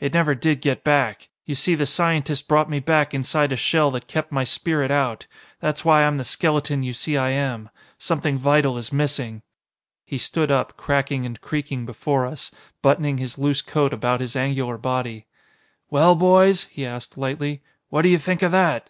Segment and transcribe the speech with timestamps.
[0.00, 1.28] It never did get back.
[1.44, 5.26] You see, the scientist brought me back inside a shell that kept my spirit out.
[5.60, 7.68] That's why I'm the skeleton you see I am.
[7.98, 9.42] Something vital is missing."
[10.06, 12.50] He stood up cracking and creaking before us,
[12.80, 15.26] buttoning his loose coat about his angular body.
[15.90, 18.88] "Well, boys," he asked lightly, "what do you think of that?"